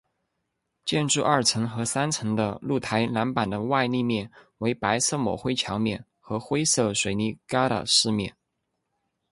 [0.83, 8.35] 建筑二层和三层的露台栏板的外立面为白色抹灰墙面和灰色水泥疙瘩饰面。